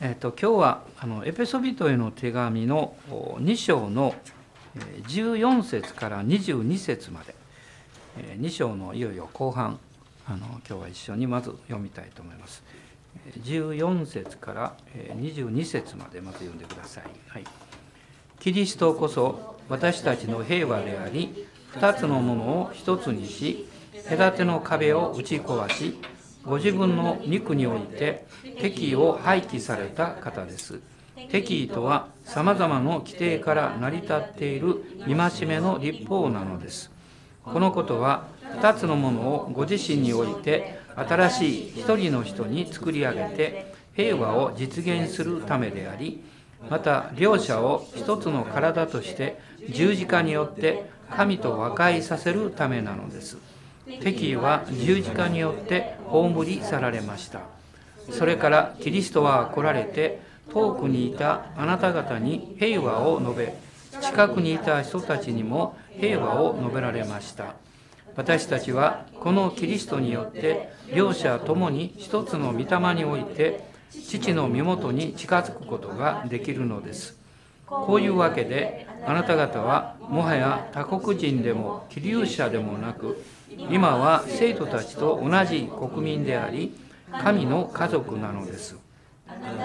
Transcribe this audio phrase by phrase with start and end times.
[0.00, 4.14] えっと、今日はあのエペソビトへの手紙の2章の
[5.08, 7.34] 14節から22節まで。
[8.40, 9.78] 2章のいよいよ後半。
[10.26, 12.62] あの今日は一緒にまず読みたいと思います。
[13.40, 17.44] 14節から22節までまず読んでください、はい、
[18.38, 23.68] キリストこそ私たちの平和であり2つのものを1つにし
[24.08, 25.98] 隔ての壁を打ち壊し
[26.48, 28.24] ご自分の肉において
[28.58, 30.80] 敵意を廃棄された方です。
[31.30, 36.90] 敵意とは様々な規定から成り立っている戒めの立法なのです。
[37.44, 38.28] このことは
[38.60, 46.24] 2つのものをご自身において新しい一人の人に作り上げて平和を実現するためであり、
[46.70, 53.36] また両者を一つの体として十字架によって神と和解させるためなのです。
[54.00, 57.40] 敵意は十字架によって葬り去られました。
[58.10, 60.20] それからキリストは来られて
[60.50, 63.54] 遠くにいたあなた方に平和を述べ
[64.00, 67.54] 近くにいた人たちにも平和を述べられました。
[68.16, 73.62] 私たちはこのキリストによって両者ともに一つの御霊において
[74.08, 77.16] 父の身元に近づくことができるのです。
[77.66, 83.22] こういうわけであなた方はもはや他国人でも気流者でもなく
[83.56, 86.74] 今は生徒たちと同じ国民であり
[87.10, 88.76] 神の家族なのです。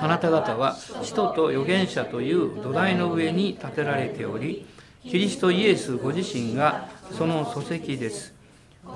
[0.02, 4.66] あなた方は使徒と預言者という土台の上に建てられており
[5.04, 8.34] キリストイエスご自身がその礎石です。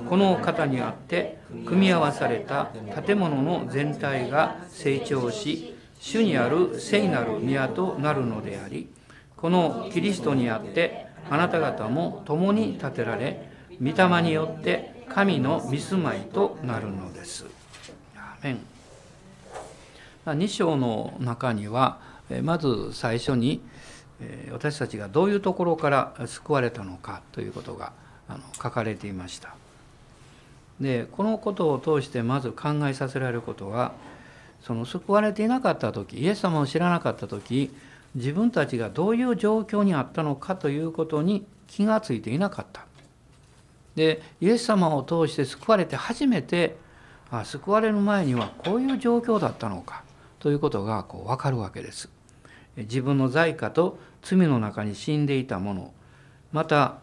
[0.10, 2.72] この方にあって組み合わされた
[3.06, 8.90] 建物の全体が成長し主にある聖なる宮となるのであり
[9.38, 13.47] このキリストにあってあなた方も共に建てられ
[13.82, 17.46] 御霊によって神の見住まいとなるのです。
[18.16, 18.60] アメン
[20.26, 22.00] 2章の中には
[22.44, 23.62] まず最初に
[24.52, 27.94] 私たちがどういうところから救われたのかということが
[28.62, 29.56] 書かれていました。
[30.82, 33.94] でこのことを通してまず考えさせられることは
[34.62, 37.72] その救われていなかった時イエス様を知らなかった時
[38.16, 42.87] 自分たちがどういう状況にあったのかということに気がついていなかった
[43.98, 46.78] でイエス様を通して救われて初めて
[47.32, 50.04] あ救われる前にはこういう状況だったのか
[50.38, 52.08] ということがこう分かるわけです。
[52.78, 55.94] 自分の罪過と罪の中に死んでいたもの
[56.54, 57.00] また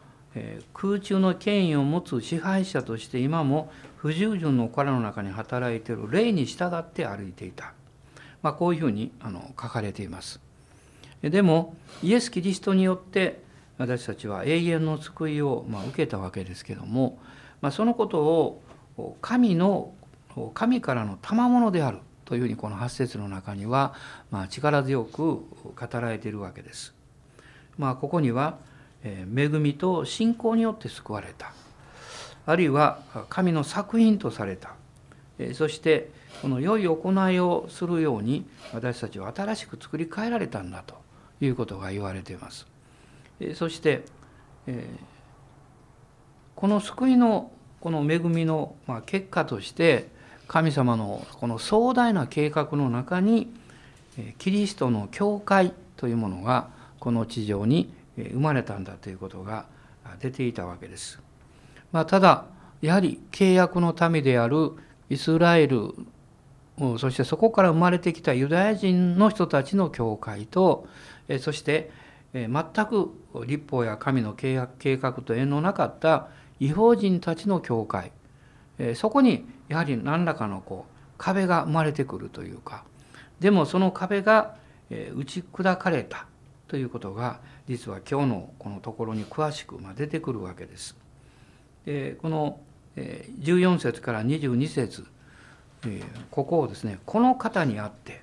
[0.73, 7.73] 空中の権威を持つ支配者として今も不従順の殻の中に働いている霊に従って歩いていた、
[8.41, 10.41] まあ、こういうふうにあの書かれています。
[11.23, 11.75] でも
[12.05, 13.44] イエス・キリストによって
[13.79, 17.19] 私たちは永遠の救いをま受けたわけですけども、
[17.61, 19.93] まあ、そのことを神の
[20.55, 23.95] 神からの賜物であるというふうにこの8節の中には
[24.31, 25.45] ま力強く語
[25.93, 26.95] られているわけです。
[27.77, 28.59] まあ、ここには
[29.05, 31.53] 恵みと信仰によって救われた
[32.47, 34.75] あるいは神の作品とされた
[35.55, 40.95] そしてこの良い行いをするように私たちは新しく作り変えられたんだと
[41.41, 42.74] いうことが言われています。
[43.55, 44.05] そして、
[44.67, 44.89] え
[46.55, 47.51] この救いの
[47.81, 50.09] この恵みのま結果として
[50.47, 53.53] 神様のこの壮大な計画の中に
[54.39, 56.69] キリストの教会というものが
[57.01, 59.67] この地上に生まれたんだということが
[60.21, 61.21] 出ていたわけです。
[61.93, 62.47] まあ、ただ
[62.81, 64.73] やはり契約の民である
[65.11, 65.95] イスラエル
[66.99, 70.89] そしてそこから生まれてきたユダヤ人の人たちの教会と
[71.41, 71.91] そして
[72.35, 72.51] 全
[72.87, 73.13] く
[73.47, 76.29] 立法や神の計画と縁のなかった
[76.59, 78.11] 違法人たちの教会
[78.97, 82.85] そこにやはり何らかのこう壁が生まれてくるというか
[83.39, 84.57] でもその壁が
[84.91, 86.27] 打ち砕かれた
[86.67, 90.97] ということが実は今日のこのところに詳しく出てくるわけです。
[92.21, 92.59] この
[92.97, 95.07] 14節から22節
[96.31, 98.23] ここをですねこの方にあって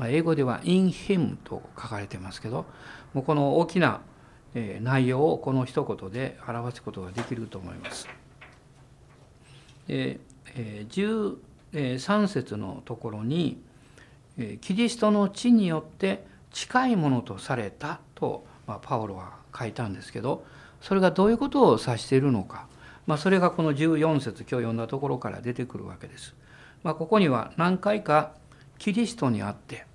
[0.00, 2.66] 英語では「in him」と書かれてますけど
[3.14, 4.00] もうこの大きな
[4.54, 8.08] 内容をこの一言で表すことができると思います。
[9.88, 13.60] 13節のところに
[14.60, 20.44] キリストの地によって近いものとされたと、ま、パウロは書いたんですけど
[20.80, 22.66] それがどういうことを指しているのか、
[23.06, 26.34] まあ、それがこの14節今日読んだところから出てくるわけです。
[26.82, 28.32] まあ、ここには何回か
[28.78, 29.86] キリストにあって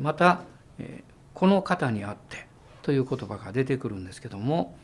[0.00, 0.40] また
[1.34, 2.46] この方にあって
[2.82, 4.76] という言葉が出てくるんですけども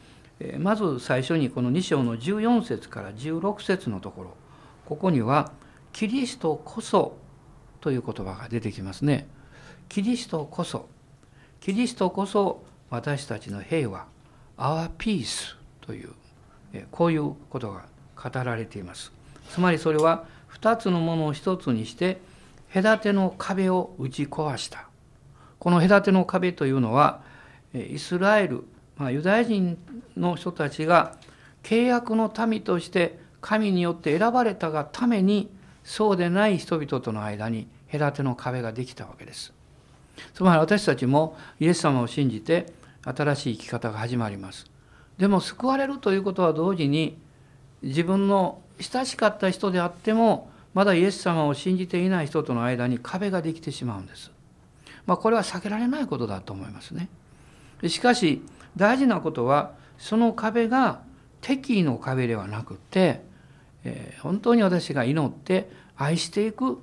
[0.58, 4.36] まず最初にこの2章の14節から16節のところ
[4.86, 5.52] ここには
[5.92, 7.16] 「キリストこそ」
[7.80, 9.26] という言葉が出てきますね。
[9.88, 10.88] キリストこそ
[11.60, 14.06] キリストこそ私たちの平和
[14.56, 16.10] Our Peace という
[16.90, 17.86] こういうことが
[18.16, 19.12] 語られています
[19.48, 20.26] つまりそれは
[20.60, 22.20] 2つのものを1つにして
[22.72, 24.89] 隔ての壁を打ち壊した
[25.60, 27.20] この隔ての壁というのは
[27.74, 28.64] イスラエル、
[28.96, 29.78] まあ、ユダヤ人
[30.16, 31.16] の人たちが
[31.62, 35.50] 契約の民として神によって選ばれたがために
[35.84, 39.52] そうでない人々との間に隔ての壁ができたわけです。
[40.34, 42.72] つまり私たちもイエス様を信じて
[43.02, 44.70] 新しい生き方が始まります。
[45.18, 47.18] でも救われるということは同時に
[47.82, 54.30] 自分の親しかった人であってもまだイエス様を信じていない人との間に壁ができてしまうんです。
[55.06, 57.08] まあ、これは避けられないことだと思いますね。
[57.86, 58.42] しかし
[58.76, 61.02] 大事なことはその壁が
[61.40, 63.22] 敵意の壁ではなくて、
[63.84, 66.78] えー、本当に私が祈って愛していく、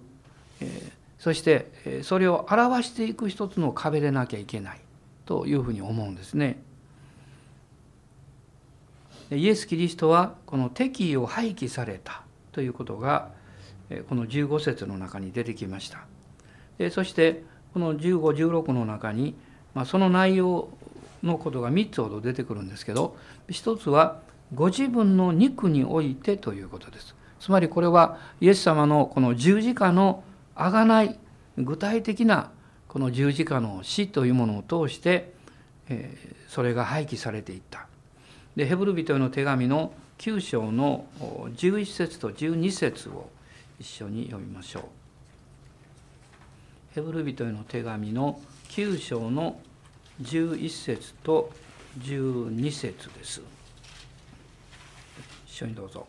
[0.62, 4.82] えー、そしてそれを表していく一つの壁でなきゃいけない
[5.26, 6.62] というふうに思うんですね。
[9.30, 12.22] イエス・キリストはこの敵意を廃棄された
[12.54, 13.30] ということが
[14.08, 16.06] この15節の中に出てきました。
[16.92, 17.44] そして
[17.74, 19.36] この1516の中に、
[19.74, 20.70] まあ、その内容
[21.24, 23.18] のことが3つほど出てくるんですけど
[23.50, 24.20] 一つは
[24.54, 27.16] ご自分の肉においてということです。
[27.40, 30.24] つまりこれはイエス様のこの十字架の
[30.56, 31.20] あがない
[31.58, 32.50] 具体的な
[32.88, 35.34] この十字架の死というものを通して、
[35.90, 37.88] えー、それが廃棄されていった。
[38.56, 43.30] でヘブル人への手紙の9章の11節と12節を
[43.80, 44.84] 一緒に読みましょう。
[46.98, 48.40] ヘブル人への手紙の
[48.70, 49.60] 9章の
[50.20, 51.52] 11節と
[52.00, 53.40] 12節です。
[55.46, 56.08] 一緒にどうぞ。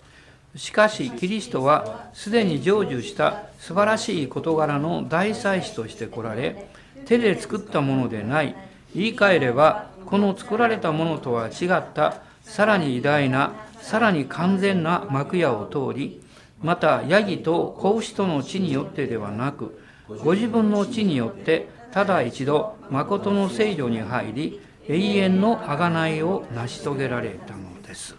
[0.56, 6.70] しかしキリストはすでに成就した素晴らしい事柄の大祭司として来られ
[7.05, 8.56] 手で作ったものでない
[8.94, 13.52] 言い換えればこの作られたものとは違ったさらに偉大な
[13.82, 16.23] さらに完全な幕屋を通り
[16.62, 28.16] またヤギと子牛との地によってではなくご自分の地によってただ一度誠の聖女に入り永遠の贖いを成し遂げられたのです。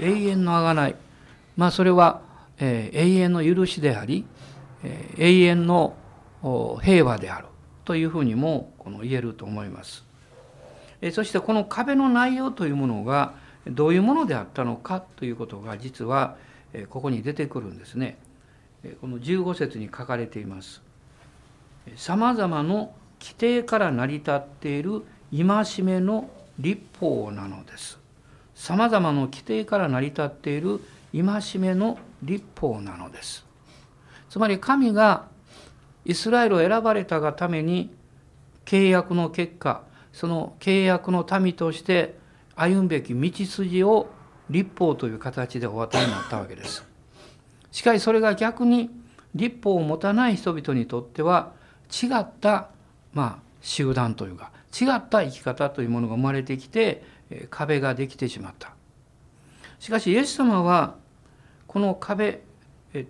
[0.00, 0.96] 永遠の贖い。
[1.56, 2.22] まあそれは、
[2.58, 4.24] えー、永遠の許しであり、
[4.82, 5.96] えー、永遠の
[6.82, 7.48] 平和である
[7.84, 10.04] というふうにもこの言えると思います、
[11.00, 13.34] えー、そしてこの壁の内容というものが
[13.66, 16.36] どういうものであったのかということが実は
[16.90, 18.18] ここに出てくるんですね。
[19.00, 20.82] この15節に書かれています。
[21.96, 25.02] さまざまの規定から成り立っている
[25.32, 27.98] 戒めの立法なのです。
[28.54, 30.80] さまざまな規定から成り立っている
[31.12, 33.44] 戒めの立法なのです。
[34.28, 35.26] つまり神が
[36.04, 37.90] イスラエルを選ばれたがために
[38.64, 39.82] 契約の結果
[40.12, 42.18] その契約の民として
[42.54, 44.08] 歩むべき道筋を
[44.50, 46.84] 立法という形でお与えになったわけです。
[47.70, 48.90] しかしそれが逆に
[49.34, 51.52] 立法を持たない人々にとっては
[51.90, 52.68] 違った
[53.12, 57.02] まあ集団というか違った生き方というものが生まれてきて
[57.50, 58.72] 壁ができてしまった。
[59.78, 60.96] しかしイエス様は
[61.66, 62.40] この壁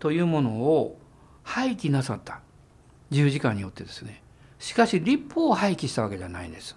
[0.00, 0.98] というものを
[1.44, 2.40] 廃棄なさった
[3.10, 4.22] 十字架によってですね
[4.58, 6.76] しかし立法を廃棄したわけじゃないんです。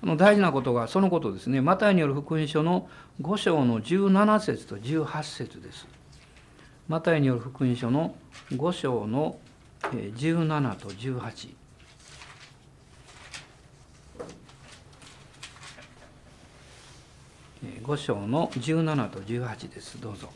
[0.00, 2.88] この大事なことがそのことですねマタイによる福音書の
[3.22, 5.86] 5章の17節と18節です。
[6.86, 8.14] マタイによる福音書の
[8.50, 9.38] 5章の
[9.80, 11.54] 17と18。
[17.82, 19.98] 5章の17と18です。
[19.98, 20.28] どうぞ。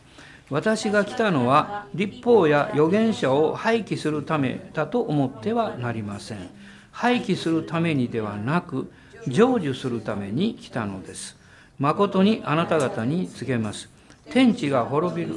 [0.49, 6.49] 私が来たのは立法や預言者を廃棄するためだと思ってはなりません。
[6.93, 8.91] 廃棄するためにではなく、
[9.27, 11.37] 成就するために来たのです。
[11.79, 13.91] 誠にあなた方に告げます。
[14.31, 15.37] 天地が滅びる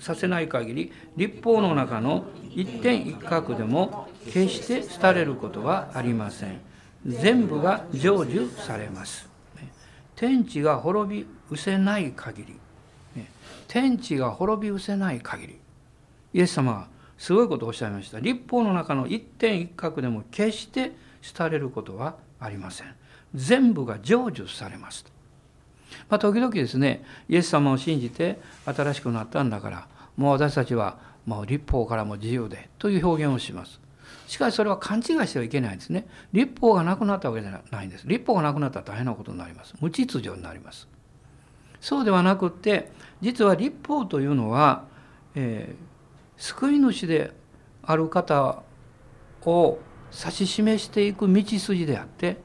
[0.00, 2.24] させない限り、立法の中の
[2.54, 6.60] 一点一角でも決して廃れることはありません。
[7.06, 9.28] 全部が成就されます。
[10.16, 13.24] 天地が滅び失せない限り、
[13.68, 15.58] 天地が滅び失せない限り、
[16.34, 18.20] イエス様はすごいことをおっしゃいました。
[18.20, 20.92] 立法の中の一点一角でも決して
[21.36, 22.94] 廃れることはありません。
[23.34, 25.04] 全部が成就されます。
[26.08, 33.80] まあ、時々ですね、イエス様を信じて新しくなったんだから、もう私たちはもう立法からも自由でという表現をします。
[34.26, 36.06] しかしそれは勘違いしてはいけないんですね。
[36.32, 38.06] 立法がなくなったわけじゃないんです。
[38.06, 39.74] 立法がなくなったら大変なことになります。
[39.80, 40.88] 無秩序になります。
[41.80, 42.90] そうではなくって
[43.20, 44.84] 実は立法というのは、
[45.34, 47.32] えー、救い主で
[47.82, 48.62] ある方
[49.42, 49.78] を
[50.12, 52.38] 指し示していく道筋であって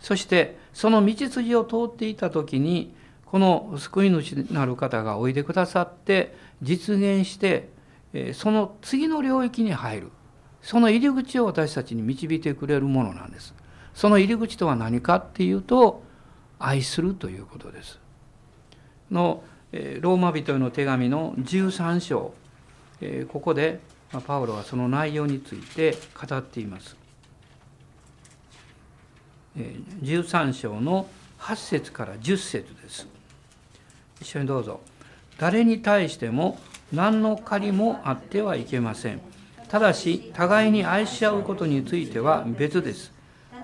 [0.00, 2.94] そしてその道筋を通っていた時に
[3.26, 7.68] この救い主なる方がおいでくださって実現して
[8.34, 10.10] その次の領域に入る
[10.62, 13.54] その入り口を私たちに導いてくれるものなんです。
[13.94, 16.02] その入り口とは何かっていうと
[16.58, 17.98] 愛するということです。
[19.10, 22.34] のローマ人への手紙の13章
[23.28, 23.80] ここで
[24.26, 26.99] パウロはその内容について語っています。
[29.56, 31.08] 13章の
[31.40, 33.06] 8節から10節です。
[34.20, 34.80] 一緒にどうぞ。
[35.38, 36.58] 誰に対しても
[36.92, 39.20] 何の借りもあってはいけません。
[39.68, 43.12] ただし、互いに愛し合うことについては別です。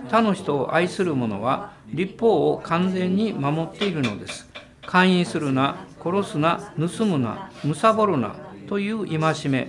[0.08, 4.48] 他の人を愛する者は立法を完全に守っているのです。
[4.86, 8.36] 勧誘するな、殺すな、盗むな、貪るな
[8.68, 9.68] という戒め、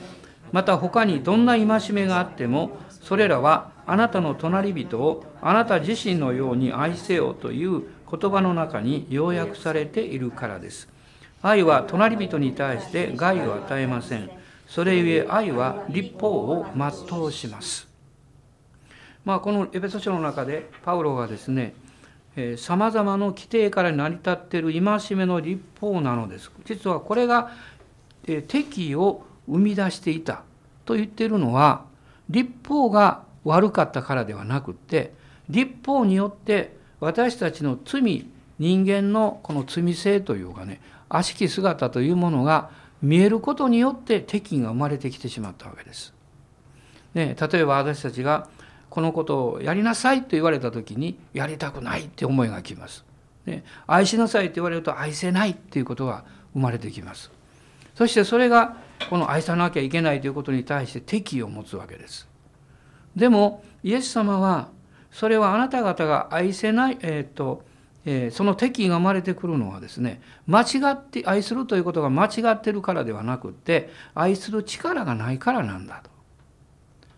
[0.51, 10.89] また他にどんな戒めがあっても、それらはあなたの隣人をあなた自身のように愛せよという言葉の中に要約されているからです。
[11.41, 14.29] 愛は隣人に対して害を与えません。
[14.67, 17.87] それゆえ愛は立法を全うします。
[19.23, 21.73] まあ、このエペソ書の中でパウロがですね
[22.57, 26.51] さまざまな規定から成り立っている戒めの立法なのです。
[26.65, 27.51] 実はこれが
[28.47, 30.43] 敵を生み出していた
[30.85, 31.85] と言っているのは
[32.29, 35.13] 立法が悪かったからではなくって
[35.49, 38.27] 立法によって私たちの罪
[38.59, 42.69] 人間のこの罪性というかね悪しき姿というものが
[43.01, 46.13] 見えることによって敵が生まれてきてしまったわけです。
[47.13, 48.49] ね、例えば私たちが
[48.89, 53.05] このことをやりなさいと言われた時にやりたくないって思いがきます。
[53.45, 57.31] ね、愛しなさいと言われると愛せないっていうことが生まれてきます。
[57.95, 58.77] そしてそれが
[59.09, 62.27] この愛さなきゃいけないということに対して敵意を持つわけです。
[63.15, 64.69] でもイエス様は
[65.17, 67.63] それはあなた方が愛せない、えーと
[68.05, 76.11] えー、その敵意が生まれてくるのはですね間違って愛するということが間違ってるからではなくって愛する力がないからなんだと。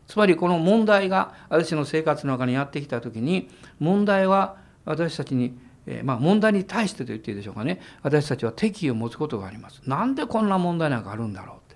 [0.07, 9.81] つまりこの問題が私の生活の中にやってきた時に問題は私たちに、え、まあ問題に対してと言っていいでしょうかね私たちは敵意を持つことがあります。
[9.85, 11.75] なんでこんな問題なんかあるんだろうって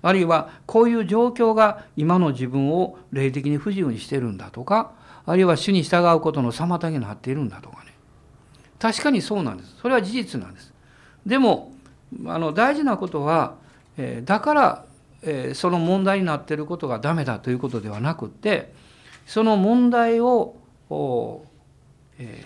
[0.00, 4.96] あるいはこういう状況が今の自分を霊的に不自由にしてるんだとか
[5.28, 7.92] あるいは主に従うことの妨げになっているんだとかね。
[8.78, 9.76] 確かにそうなんです。
[9.76, 10.72] それは事実なんです。
[11.26, 11.72] でも
[12.26, 13.56] あの大事なことは、
[13.98, 14.84] えー、だから、
[15.22, 18.72] えー、その問題になっていることがダメだということではなくて
[19.26, 20.54] その問題を、
[22.18, 22.44] え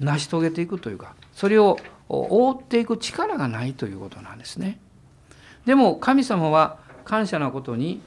[0.00, 4.80] ー、成し遂げていくというかそれを覆っていく力がないということなんですね。
[5.66, 8.00] でも神様は感謝なことに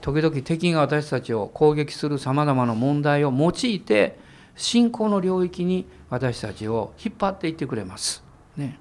[0.00, 4.18] 時々敵が私たちを攻撃するさまざまな問題を用いて
[4.56, 8.24] 信仰の領域に私たちを引っ張っていってくれます。
[8.56, 8.76] ね、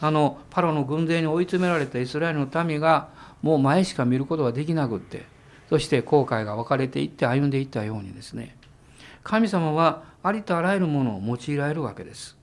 [0.00, 3.10] あのパロの軍勢に追い詰められたイスラエルの民が
[3.42, 5.24] もう前しか見ることができなくって
[5.68, 8.56] そして後悔が分かれていって歩んでいったようにですね
[9.22, 12.36] 神様はありとあらゆるものを用いられるわけです。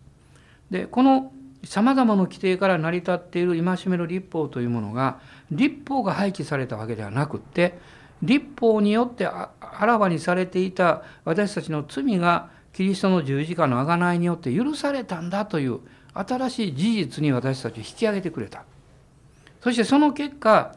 [0.71, 1.31] でこの
[1.63, 5.19] さまざまな規定から成り立っている戒めの立法というものが
[5.51, 7.77] 立法が廃棄されたわけではなくって
[8.21, 15.79] 立法によってあらわにされていた私たちの罪がキリストの十字架の贖いによって許されたんだという
[16.13, 18.63] 新しい事実に私たちを引き上げてくれた。
[19.61, 20.75] そしてその結果、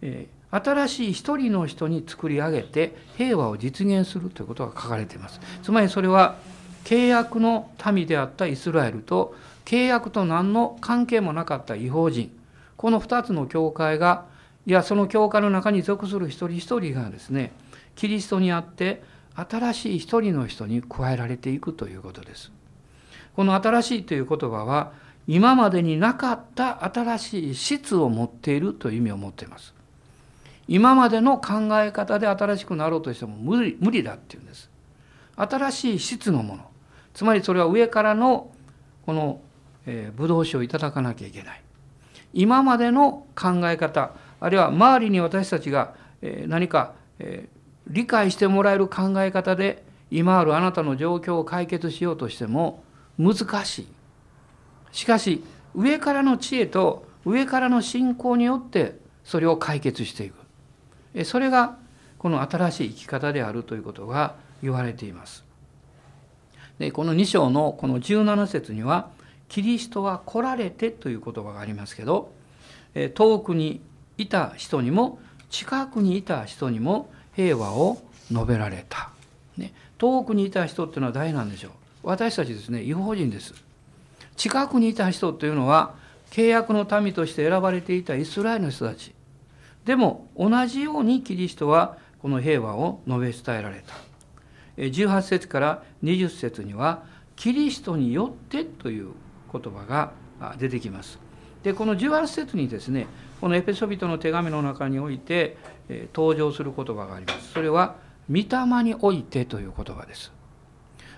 [0.00, 5.40] え新しい一人の人に作り上げて平和を実現するということが書かれています。
[5.62, 6.36] つまりそれは
[6.84, 9.34] 契約の民であったイスラエルと
[9.64, 12.30] 契約と何の関係もなかった違法人
[12.76, 14.26] この2つの教会が
[14.66, 17.52] いやその教会の中に属する一人一人がですね
[17.96, 19.02] キリストにあって
[19.34, 22.52] 新しい一人の人に加えられていくということです。
[23.34, 24.92] この新しいという言葉は
[25.26, 29.74] 今までになかった新しい質を持っているという意味を持っています。
[30.68, 34.70] 今までの考え方で新しくなろうとしても無理無理だっていうんです。
[35.36, 36.66] 新しい質のもの
[37.14, 38.50] つまりそれは上からの
[39.06, 39.40] この
[39.86, 41.62] えー、ブドウ酒をいただかなきゃいけない。
[42.34, 45.94] 今までの考え方あるいは周りに私たちが、
[46.46, 46.94] 何か、
[47.86, 52.82] 理解してもらえる考え方で今あるあなたの状況を解決しようとしても
[53.18, 53.86] 難しい。
[54.90, 55.44] しかし
[55.74, 60.32] 上からの知恵と上からの信仰によってそれを解決してい
[61.14, 61.24] く。
[61.24, 61.76] それが
[62.18, 65.44] この新しい生き方であるということが言われています。
[66.78, 69.10] でこの2章のこの17節には
[69.48, 72.32] キリストは来られてという言葉がありますけど
[73.14, 73.80] 遠くに
[74.18, 75.18] いた人にも
[75.50, 79.10] 近くにいた人にも平和を述べられた、
[79.56, 81.70] ね、遠くにいた人っていうのは誰なんでしょう。
[82.02, 83.54] 私たちですね違法人です。
[84.36, 85.94] 近くにいた人というのは
[86.30, 89.12] 契約の民として選ばれていたイスラエルの人たち。
[89.84, 93.94] でも同じようにキリストはこの平和を述べ伝えられた。
[94.76, 97.02] 18節から20節には
[97.36, 99.10] キリストによってという
[99.52, 100.12] 言葉が
[100.58, 101.18] 出てきます。
[101.62, 103.06] でこの18節にですね
[103.40, 105.56] このエペソビトの手紙の中において
[105.88, 107.96] え登場する言葉がありますそれは
[108.30, 110.32] 御霊においてという言葉です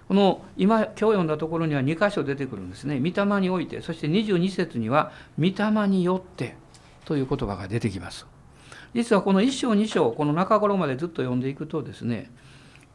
[0.08, 3.00] この今今日読んだところには2箇所出てくるんですね。
[3.00, 6.56] 御霊において、そして22節には御霊によって
[7.04, 8.26] という言葉が出てきます。
[8.94, 12.30] 実はこの1章2章、この中頃までずっと読んでいくとですね、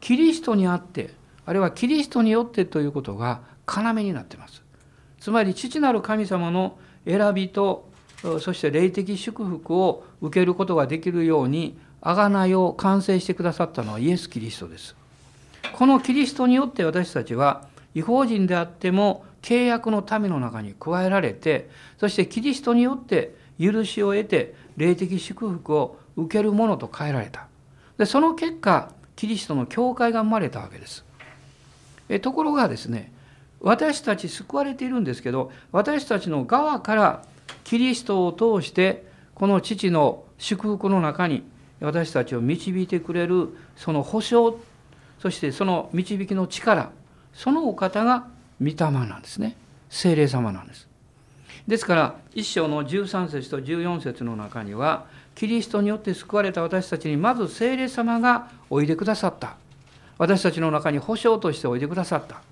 [0.00, 1.10] キリストにあって、
[1.46, 4.62] あるいはキリストによってということが要になってます。
[5.18, 7.88] つまり父なる神様の選びと
[8.40, 14.94] そして霊的祝福を受けることができるように贖いを完成してくださったのはイエス・キリストです。
[15.72, 27.46] このキリストによって私たちは違法人であっても契約の民の中に加えられてそしてキリストによって許しを得て霊的祝福を受けるものと変えられた
[27.98, 31.04] でその結果キリストの教会が生まれたわけです
[32.08, 33.12] えところがですね
[33.60, 37.24] 私たち救われているんですけど私たちの側から
[37.64, 41.44] キリストを通してこの父の祝福の中に
[41.80, 44.58] 私たちを導いてくれるその保証
[45.18, 46.90] そしてその導きの力
[47.34, 48.26] そのお方が
[48.60, 49.56] 御霊なんですね。
[49.88, 50.88] 精霊様なんです。
[51.66, 59.56] ですから一章の13節と14節の中にはキリストによって救われた私たちにまず精霊様がおいでくださった。
[60.18, 62.42] 私たちの中に保証としておいでくださった。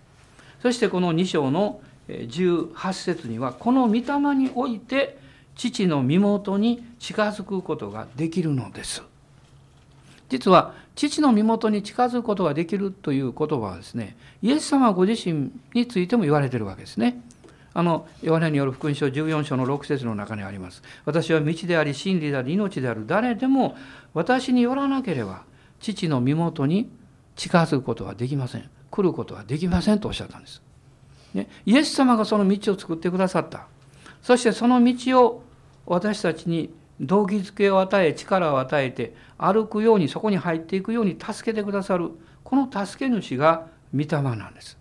[0.62, 4.02] そしてこの2章の18節にはこの御霊
[4.34, 5.18] において
[5.54, 9.02] 父の身元に近づくことができるのです
[10.28, 17.20] 実は父の身元に近づくことができるという言葉はですねイエス様ご自身についても言われているわけですね。
[17.74, 20.82] あのヨハネによる福音書14章の6節の中にあります。
[21.04, 23.76] 私は道であり真理であり命である誰でも
[24.14, 25.44] 私によらなければ
[25.80, 26.90] 父の身元に
[27.36, 28.68] 近づくことはできません。
[28.90, 30.62] 来ることはできませんとおっしゃったんです。
[31.34, 33.66] ね、イエス様がその道を作ってくださった。
[34.22, 35.44] そしてその道を
[35.86, 36.70] 私たちに
[37.00, 42.10] 動機づけを与え力を与えて歩くようにそこに入っていくように助けてくださる
[42.42, 44.78] この助け主が御霊なんです。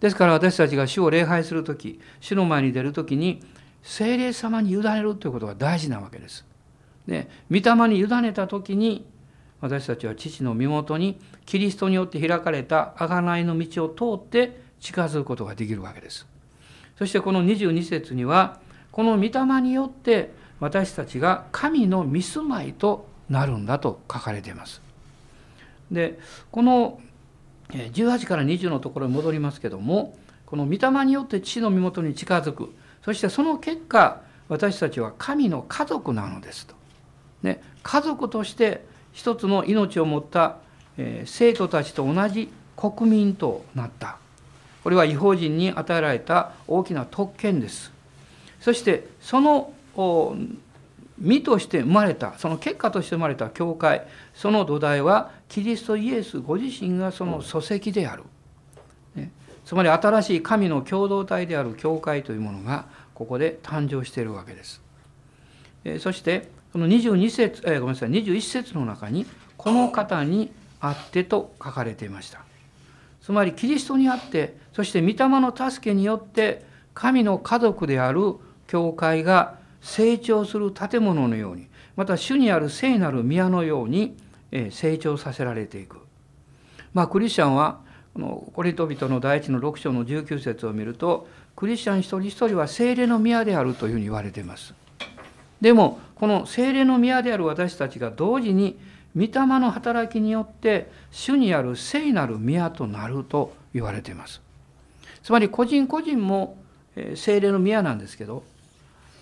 [0.00, 3.42] ですから私たちが主を礼拝する時主の前に出る時に
[3.82, 6.46] 聖霊様に委ねるということが大事なわけです。
[7.06, 9.04] で御霊に委ねた時に
[9.60, 16.26] 私たちは父の身元にキリストによって開かれた贖いの道を通って近づくことができるわけです。
[16.98, 18.60] そしてこの22節には
[18.92, 20.30] この御霊によって
[20.60, 24.82] 私たちが神の見住まいとなるんだと書かれています。
[25.90, 26.18] で
[26.50, 27.00] この
[27.70, 36.74] 18から20のところに戻りますけどもこの御霊によって父の身元に近づくそしてその結果私たちは神の家族なのですと。
[37.40, 40.58] ね、家族として一つの命を持った、
[41.26, 44.18] 生徒たちと同じ国民となった。
[44.82, 47.92] これは違法人に与えられた大きな特権です。
[48.60, 49.72] そしてその
[51.18, 58.22] 身として生まれたその結果として生まれた教会その土台はキリストイエスご自身がその礎石である、
[59.14, 59.30] ね、
[59.64, 64.80] つまり新しい神の共同体である教会というものがここで誕生しているわけです。
[65.84, 69.26] えそしてこの22節、えごめんなさい21節の中に
[69.58, 72.40] 「この方にあって」と書かれていました。
[73.20, 76.64] つまりキリストにあってそして御霊の助けによって
[76.94, 78.36] 神の家族である
[78.66, 84.16] 教会が成長する建物のようにまた主にある聖なる宮のように
[84.70, 85.98] 成長させられていく。
[86.94, 87.80] まあクリスチャンは
[88.14, 94.74] このコリト人の第一の6章の19節を見るとクリスチャン一人一人は聖霊の宮であるというふうに言われています。
[95.60, 98.78] でもこの聖霊の宮である私たちが同時に
[99.18, 104.40] 御霊の働きによって主にある聖なる宮となると言われています。
[105.24, 106.56] つまり個人個人も
[107.16, 108.44] 聖霊の宮なんですけど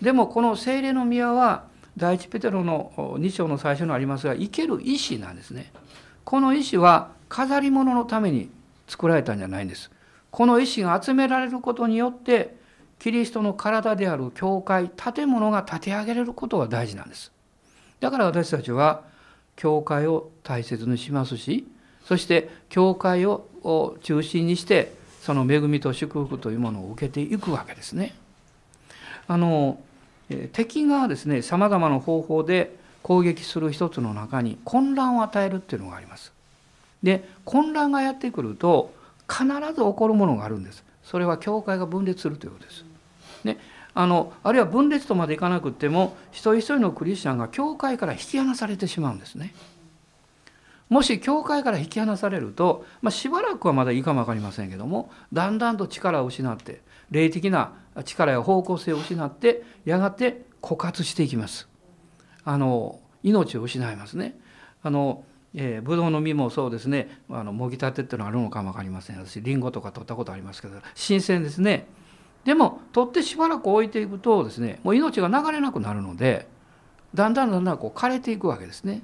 [0.03, 1.65] でもこの精霊の宮は
[1.97, 5.73] 第一ペテロの2章の最初にありますが生ける石なんですね。
[6.25, 8.51] この石は飾り物のために
[8.87, 9.91] 作られたんじゃないんです。
[10.31, 12.55] この石が集められることによって
[12.99, 17.33] キリストの体である教会建物が建て上げられることが大事なんです。
[18.01, 19.05] だから私たちは
[19.57, 21.67] 教会を大切にしますし
[22.05, 23.47] そして教会を
[24.03, 28.15] 中心にしてその恵みと祝福というものを受けていくわけですね。
[29.27, 29.81] あの
[30.53, 36.33] 敵がですねさまざまな方法で攻撃する一つの中に混乱を与えるっていうのがあります。
[37.03, 38.93] で混乱がやってくると
[39.29, 42.85] 必ず起こるものがあるんですそれは教会が分裂するということです。
[43.45, 43.59] ね、
[43.99, 49.55] あのあるいは分裂とまでいかなくっても一人一人のクリスチャンが教会から引き離されてしまうんですね。
[50.91, 57.73] もし教会から引き離されると、まあ、しばらくはまだいいかも分かりませんけどもだんだんと力を失って霊的な
[58.05, 61.67] 力や方向性を失ってやがて枯渇していきます。
[62.45, 64.39] あの命を失いますね。
[64.83, 71.87] あのえー、ブドウの実もそうですねあのもぎたてっていうのはあるのかも分かりません私りんごとか取ったことありますけど新鮮ですね
[72.47, 76.47] でも取ってしばらく置いていくとですねもう命が流れなくなるので
[77.13, 79.03] だんだんだんだんこう枯れていくわけですね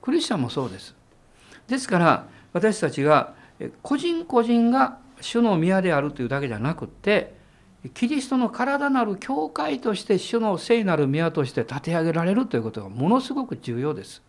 [0.00, 0.94] クリスチャンもそうです
[1.66, 3.34] ですから私たちが
[3.82, 7.34] 個人個人が主の宮であるというだけじゃなくって
[7.94, 14.22] キリストの体なる教会として主の聖なる宮として立て上げられるということがものすごく重要です。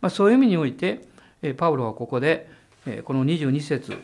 [0.00, 1.06] まあ、そういう意味において
[1.56, 2.50] パウロはここで
[3.04, 3.96] この22節、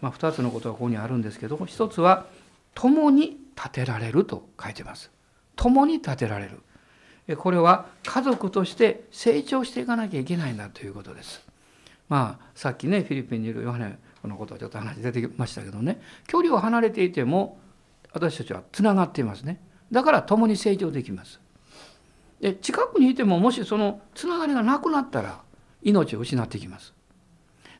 [0.00, 2.24] まあ、2つのことがここにあるんですけど一つは
[2.74, 5.10] 「共に立てられる」と書いてます。
[5.56, 7.36] 共に立てられる。
[7.36, 11.42] これは家族として成長していかなきゃいけないんだということです。
[12.08, 17.58] まあさっきねフィリピンにいるヨハネのことはちょっと話出てきましたけどね距離を離れていても
[18.12, 19.60] 私たちはつながっていますね。
[19.90, 21.40] だから共に成長できます。
[22.40, 25.40] で近くにいてももしそのつながりがなくなったら
[25.82, 26.92] 命を失ってきます。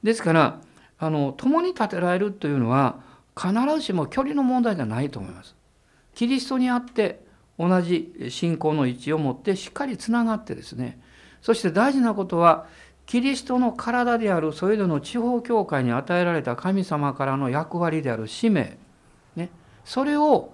[0.02, 0.60] ですから
[0.98, 3.00] あの共に立てられるというのは
[3.36, 5.54] 必ずしも距離の問題じゃないと思います。
[6.14, 7.20] キリストにあって
[7.58, 11.00] 同じ信仰の位置を持ってしっかりつながってですね
[11.40, 12.66] そして大事なことは
[13.06, 18.78] キリストの体であるそれぞれの地方教会に与えられた神様からの役割である使命、
[19.36, 19.50] ね、
[19.84, 20.52] それを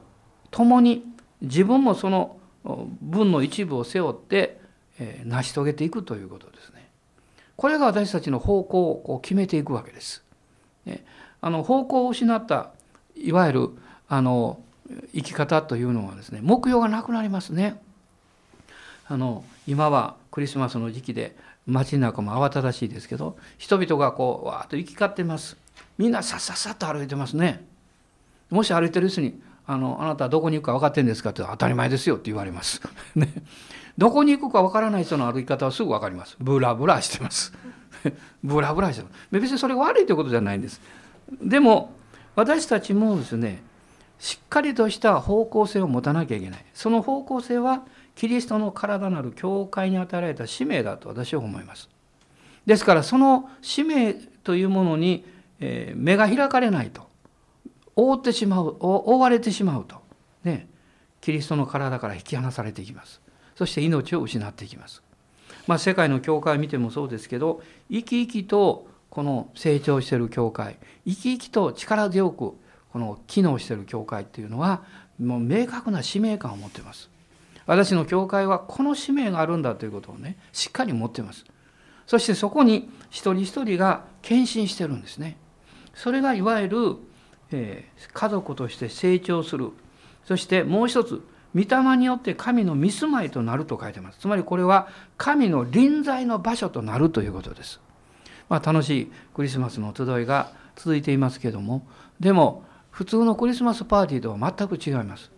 [0.50, 1.04] 共に
[1.40, 2.38] 自分もその
[3.00, 4.60] 分の一部を背負って、
[4.98, 6.90] え成し遂げていくということですね。
[7.56, 10.24] これが私たちの方向をこう決めていくわけです。
[10.84, 11.04] ね、
[11.40, 12.70] あの方向を失った
[13.16, 13.70] いわゆる
[14.08, 14.60] あの
[15.14, 17.80] 生き方というのはですね目標がなくなりますね。
[19.06, 21.34] あの今はクリスマスの時期で
[21.66, 25.56] 街の中も慌ただしいですけど人々がこうわーっと行き交ってます
[25.96, 27.64] みんなさっさっさと歩いてますね
[28.50, 32.80] もし歩いてる人にあの「あなたはどこに行くか分かってんですか?」って当たり前ですよって言われます。
[33.14, 33.32] ね、
[33.96, 36.36] どこに行くか分からない人の歩き方はすぐ分かります。
[36.40, 37.52] ブラブラしてます。
[38.42, 39.14] ブラブラしてます。
[39.30, 40.80] 別にそれが悪いということじゃないんです。
[41.42, 41.92] でも
[42.34, 43.62] 私たちもですね
[44.18, 46.64] しっかりとした方向性を持たなきゃいけない。
[46.74, 51.88] その方向性はキリストの体なる教会に与えられた使命だと私は思います。
[52.66, 55.24] ですからその使命というものに
[55.60, 57.06] 目が開かれないと。
[57.94, 59.96] 覆ってしまう覆われてしまうと。
[60.44, 60.68] ね。
[61.20, 63.20] キリストの体から引き離されていきます。
[63.56, 65.02] そして命を失っていきます。
[65.66, 67.60] まあ世界の教会を見てもそうですけど
[67.90, 72.54] 生き生きとこの成長している教会生き生きと力強く
[72.92, 74.82] この機能している教会っていうのは
[75.18, 77.10] もう明確な使命感を持っています。
[77.66, 81.44] 私の教会はこの使命があるんだということをねしっかり持っています。
[82.06, 85.36] そしてそこに一人一人が献身してるんですね。
[85.94, 86.96] それがいわゆる
[87.50, 89.70] え家族として成長する。
[90.24, 91.22] そしてもう一つ
[91.54, 94.18] 御霊によって神の見住まいとなると書いてます。
[94.18, 97.80] つまりこれは神の臨在の場所となるということです、
[98.48, 101.86] まあ、楽しいクリスマスの集いが続いていますけども
[102.20, 105.30] でも普通のクリスマスパーティーとは全く違います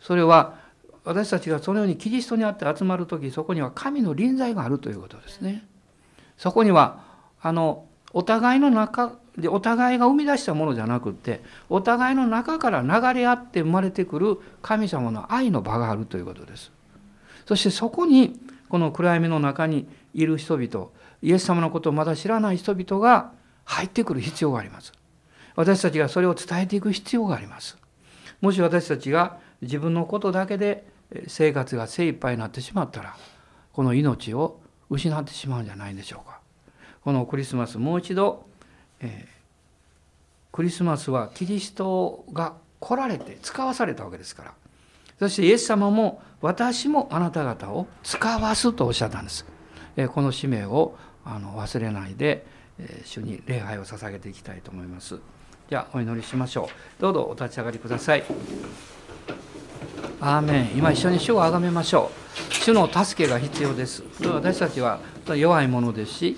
[0.00, 0.58] それは
[1.04, 5.64] 私たちがそのようにキリストにあって集まる時そこには神の臨在があるということですね
[6.38, 7.04] そこには
[7.40, 16.70] あのお互いの中でお互いが生み出したものじゃなくってお互いの中から流れ合って生まれてくる神様の愛の場があるということです。
[17.46, 18.38] そしてそこに
[18.68, 20.88] この暗闇の中にいる人々
[21.24, 23.32] イエス様のことをまだ知らない人々が
[23.64, 24.92] 入ってくる必要があります。
[25.56, 27.76] 私たちがそれを伝えていく必要があります。
[28.40, 30.84] もし私たちが自分のことだけで
[31.26, 33.16] 生活が精一杯になってしまったら
[33.72, 34.60] この命を
[34.90, 36.40] 失ってしまうんじゃないでしょうか。
[37.02, 38.46] このクリスマスもう一度
[39.00, 39.26] えー、
[40.52, 44.52] クリスマスはキリストが来られて使わされたわけですから
[45.18, 49.46] そしてイエス様も私もあなた方を使わすとおっしゃったんです、
[50.12, 52.46] この使命をあの忘れないで、
[52.78, 55.18] え、主に礼拝を捧げていきたいと思います。
[55.70, 57.00] じゃあお祈りしましょう。
[57.00, 58.24] どうぞお立ち上がりください。
[60.20, 60.76] アーメン。
[60.76, 62.10] 今一緒に主を崇めましょ
[62.50, 62.54] う。
[62.54, 64.02] 主の助けが必要です。
[64.24, 65.00] 私たちは
[65.34, 66.36] 弱いものですし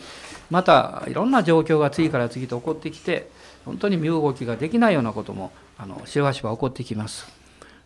[0.50, 3.30] またいろんな状況が次から次と起こってきて
[3.64, 7.26] 本当に身動きができないようなこともあのしばしば起こってきます。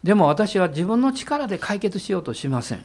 [0.03, 2.85] でも私は自分の力で解決しようとしません。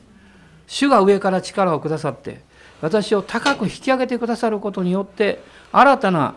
[0.68, 2.42] 主が上から力をくださって
[2.82, 6.36] 私を高く引き上げてくださることによって新たな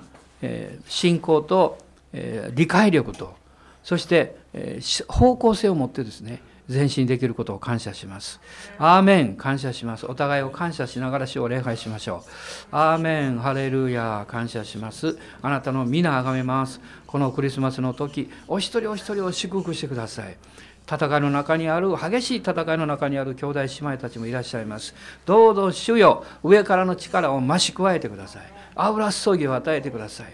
[0.86, 1.78] 信仰と
[2.54, 3.34] 理解力と
[3.82, 4.36] そして
[5.08, 8.40] 方向性を持ってですね前進できることを感謝します。
[8.78, 10.04] アーメン感謝します。
[10.04, 12.28] お互いを感謝しながら主を礼拝しましょう。
[12.72, 15.18] アーメンハレルヤ感謝します。
[15.40, 16.82] あなたの皆あがめます。
[17.06, 20.36] このクリスマスの時、お一人お一人を祝福してください。
[20.88, 24.94] 戦いの中にある激しい戦いの中にある兄弟姉妹たちもいらっしゃいます。
[25.26, 28.42] どうぞ主よ上からの力を増し加えてください。
[28.74, 30.26] 油注ぎを与えてください。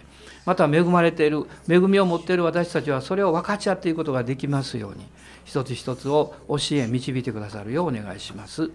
[0.47, 5.07] また恵まれている恵みを持っている私たちはそれを分かち合っていくことができますように。
[5.45, 8.71] 一つ一つを教え導いてくださるようお願いします。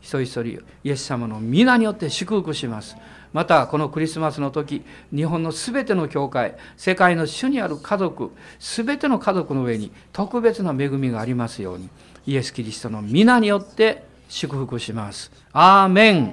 [0.00, 2.96] 一人一人イエス様の皆によって祝福します。
[3.32, 4.84] またこのクリスマスの時
[5.14, 11.88] 日本の全ての教会世界の主にある家族全ての家族の上に特別な恵みがありますように
[12.26, 15.30] イエス・キリストの皆によって祝福します。
[15.52, 16.32] アーメン。